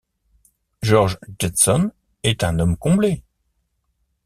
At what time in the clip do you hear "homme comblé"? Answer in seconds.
2.57-3.21